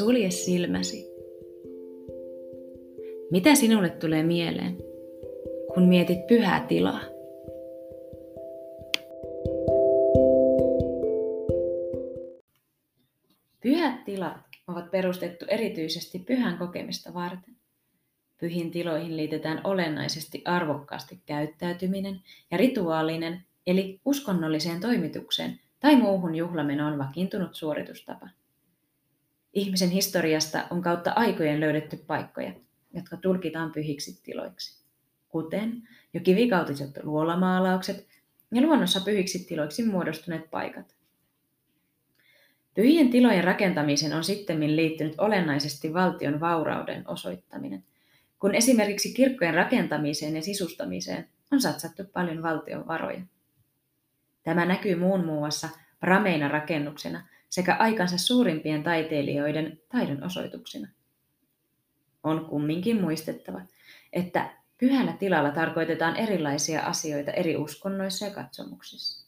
Sulje 0.00 0.30
silmäsi. 0.30 1.06
Mitä 3.30 3.54
sinulle 3.54 3.90
tulee 3.90 4.22
mieleen, 4.22 4.76
kun 5.74 5.88
mietit 5.88 6.26
pyhää 6.26 6.66
tilaa? 6.66 7.00
Pyhät 13.62 14.04
tilat 14.04 14.36
ovat 14.68 14.90
perustettu 14.90 15.44
erityisesti 15.48 16.18
pyhän 16.18 16.58
kokemista 16.58 17.14
varten. 17.14 17.56
Pyhin 18.38 18.70
tiloihin 18.70 19.16
liitetään 19.16 19.60
olennaisesti 19.64 20.42
arvokkaasti 20.44 21.20
käyttäytyminen 21.26 22.20
ja 22.50 22.58
rituaalinen, 22.58 23.44
eli 23.66 24.00
uskonnolliseen 24.04 24.80
toimitukseen 24.80 25.60
tai 25.80 25.96
muuhun 25.96 26.34
juhlamenoon 26.34 26.98
vakiintunut 26.98 27.54
suoritustapa. 27.54 28.39
Ihmisen 29.60 29.90
historiasta 29.90 30.66
on 30.70 30.82
kautta 30.82 31.12
aikojen 31.16 31.60
löydetty 31.60 31.96
paikkoja, 31.96 32.52
jotka 32.94 33.16
tulkitaan 33.16 33.72
pyhiksi 33.72 34.22
tiloiksi, 34.22 34.84
kuten 35.28 35.88
jo 36.14 36.20
kivikautiset 36.20 36.90
luolamaalaukset 37.02 38.06
ja 38.54 38.62
luonnossa 38.62 39.00
pyhiksi 39.00 39.38
tiloiksi 39.44 39.84
muodostuneet 39.84 40.50
paikat. 40.50 40.94
Pyhien 42.74 43.10
tilojen 43.10 43.44
rakentamiseen 43.44 44.14
on 44.14 44.24
sitten 44.24 44.76
liittynyt 44.76 45.14
olennaisesti 45.18 45.94
valtion 45.94 46.40
vaurauden 46.40 47.08
osoittaminen, 47.08 47.84
kun 48.38 48.54
esimerkiksi 48.54 49.14
kirkkojen 49.14 49.54
rakentamiseen 49.54 50.36
ja 50.36 50.42
sisustamiseen 50.42 51.28
on 51.52 51.60
satsattu 51.60 52.02
paljon 52.12 52.42
valtion 52.42 52.86
varoja. 52.86 53.20
Tämä 54.42 54.64
näkyy 54.64 54.94
muun 54.94 55.24
muassa 55.24 55.68
Prameina 56.00 56.48
rakennuksena 56.48 57.28
sekä 57.50 57.76
aikansa 57.78 58.18
suurimpien 58.18 58.82
taiteilijoiden 58.82 59.80
taidon 59.88 60.22
osoituksina. 60.22 60.88
On 62.22 62.44
kumminkin 62.44 63.00
muistettava, 63.00 63.60
että 64.12 64.50
pyhällä 64.78 65.12
tilalla 65.12 65.50
tarkoitetaan 65.50 66.16
erilaisia 66.16 66.82
asioita 66.82 67.30
eri 67.30 67.56
uskonnoissa 67.56 68.26
ja 68.26 68.34
katsomuksissa. 68.34 69.26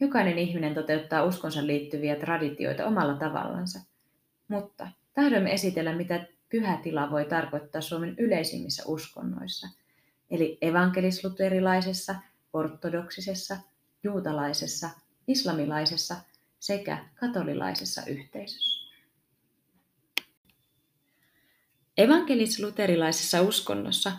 Jokainen 0.00 0.38
ihminen 0.38 0.74
toteuttaa 0.74 1.24
uskonsa 1.24 1.66
liittyviä 1.66 2.16
traditioita 2.16 2.86
omalla 2.86 3.14
tavallansa, 3.14 3.80
mutta 4.48 4.88
tahdomme 5.14 5.52
esitellä, 5.52 5.96
mitä 5.96 6.26
pyhä 6.48 6.76
tila 6.82 7.10
voi 7.10 7.24
tarkoittaa 7.24 7.80
Suomen 7.80 8.14
yleisimmissä 8.18 8.82
uskonnoissa, 8.86 9.68
eli 10.30 10.58
evankelisluterilaisessa, 10.60 12.14
ortodoksisessa, 12.52 13.56
juutalaisessa, 14.02 14.90
islamilaisessa 15.28 16.16
sekä 16.64 17.04
katolilaisessa 17.14 18.02
yhteisössä. 18.06 18.90
Evankelis-luterilaisessa 21.98 23.42
uskonnossa 23.42 24.12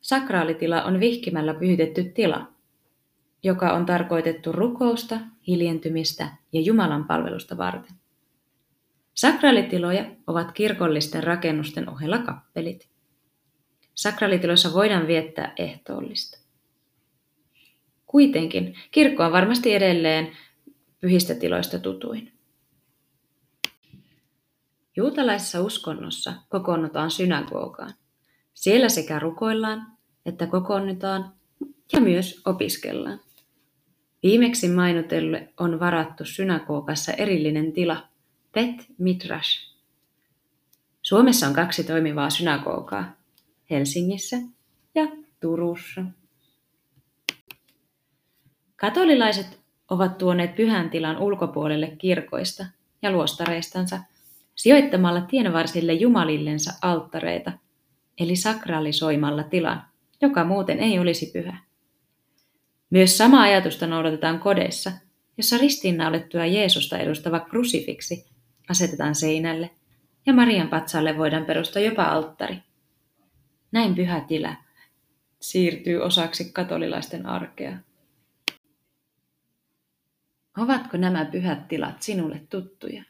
sakraalitila 0.00 0.82
on 0.82 1.00
vihkimällä 1.00 1.54
pyhitetty 1.54 2.04
tila, 2.04 2.52
joka 3.42 3.72
on 3.72 3.86
tarkoitettu 3.86 4.52
rukousta, 4.52 5.20
hiljentymistä 5.46 6.28
ja 6.52 6.60
Jumalan 6.60 7.04
palvelusta 7.04 7.56
varten. 7.56 7.96
Sakraalitiloja 9.14 10.04
ovat 10.26 10.52
kirkollisten 10.52 11.24
rakennusten 11.24 11.88
ohella 11.88 12.18
kappelit. 12.18 12.88
Sakraalitiloissa 13.94 14.72
voidaan 14.72 15.06
viettää 15.06 15.52
ehtoollista. 15.56 16.38
Kuitenkin 18.06 18.74
kirkko 18.90 19.24
on 19.24 19.32
varmasti 19.32 19.74
edelleen 19.74 20.36
pyhistä 21.00 21.34
tiloista 21.34 21.78
tutuin. 21.78 22.32
Juutalaisessa 24.96 25.60
uskonnossa 25.60 26.34
kokoonnutaan 26.48 27.10
synagogaan. 27.10 27.94
Siellä 28.54 28.88
sekä 28.88 29.18
rukoillaan 29.18 29.98
että 30.28 30.46
kokoonnutaan 30.46 31.32
ja 31.92 32.00
myös 32.00 32.42
opiskellaan. 32.46 33.20
Viimeksi 34.22 34.68
mainitelle 34.68 35.52
on 35.56 35.80
varattu 35.80 36.24
synagogassa 36.24 37.12
erillinen 37.12 37.72
tila, 37.72 38.08
Bet 38.52 38.86
Midrash. 38.98 39.74
Suomessa 41.02 41.46
on 41.46 41.54
kaksi 41.54 41.84
toimivaa 41.84 42.30
synagogaa, 42.30 43.16
Helsingissä 43.70 44.36
ja 44.94 45.08
Turussa. 45.40 46.04
Katolilaiset 48.76 49.58
ovat 49.90 50.18
tuoneet 50.18 50.54
pyhän 50.54 50.90
tilan 50.90 51.18
ulkopuolelle 51.18 51.92
kirkoista 51.98 52.66
ja 53.02 53.10
luostareistansa 53.10 54.00
sijoittamalla 54.54 55.20
tienvarsille 55.20 55.92
jumalillensa 55.92 56.72
alttareita, 56.82 57.52
eli 58.20 58.36
sakralisoimalla 58.36 59.42
tilan, 59.42 59.82
joka 60.20 60.44
muuten 60.44 60.78
ei 60.78 60.98
olisi 60.98 61.30
pyhä. 61.32 61.58
Myös 62.90 63.18
sama 63.18 63.42
ajatusta 63.42 63.86
noudatetaan 63.86 64.38
kodeissa, 64.38 64.92
jossa 65.36 65.58
ristiinnaulettua 65.58 66.46
Jeesusta 66.46 66.98
edustava 66.98 67.40
krusifiksi 67.40 68.26
asetetaan 68.68 69.14
seinälle 69.14 69.70
ja 70.26 70.32
Marian 70.32 70.68
patsalle 70.68 71.18
voidaan 71.18 71.44
perustaa 71.44 71.82
jopa 71.82 72.02
alttari. 72.04 72.56
Näin 73.72 73.94
pyhä 73.94 74.20
tila 74.20 74.54
siirtyy 75.40 75.96
osaksi 75.96 76.52
katolilaisten 76.52 77.26
arkea. 77.26 77.78
Ovatko 80.62 80.96
nämä 80.96 81.24
pyhät 81.24 81.68
tilat 81.68 82.02
sinulle 82.02 82.40
tuttuja? 82.50 83.02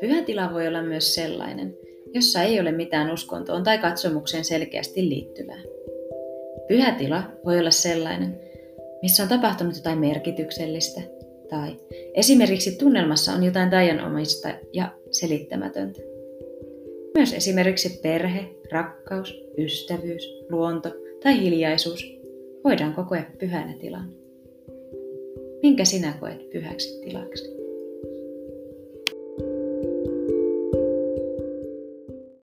Pyhä 0.00 0.22
tila 0.22 0.52
voi 0.52 0.68
olla 0.68 0.82
myös 0.82 1.14
sellainen, 1.14 1.76
jossa 2.14 2.42
ei 2.42 2.60
ole 2.60 2.72
mitään 2.72 3.12
uskontoon 3.12 3.62
tai 3.62 3.78
katsomukseen 3.78 4.44
selkeästi 4.44 5.08
liittyvää. 5.08 5.60
Pyhä 6.68 6.92
tila 6.92 7.22
voi 7.44 7.58
olla 7.58 7.70
sellainen, 7.70 8.40
missä 9.02 9.22
on 9.22 9.28
tapahtunut 9.28 9.76
jotain 9.76 9.98
merkityksellistä, 9.98 11.00
tai 11.48 11.76
esimerkiksi 12.14 12.78
tunnelmassa 12.78 13.32
on 13.32 13.44
jotain 13.44 13.70
taianomista 13.70 14.48
ja 14.72 14.92
selittämätöntä. 15.10 16.13
Myös 17.18 17.32
esimerkiksi 17.32 18.00
perhe, 18.02 18.54
rakkaus, 18.72 19.34
ystävyys, 19.58 20.44
luonto 20.50 20.88
tai 21.22 21.40
hiljaisuus 21.40 22.04
voidaan 22.64 22.94
kokea 22.94 23.24
pyhänä 23.38 23.74
tilana. 23.80 24.08
Minkä 25.62 25.84
sinä 25.84 26.14
koet 26.20 26.50
pyhäksi 26.50 27.00
tilaksi? 27.00 27.63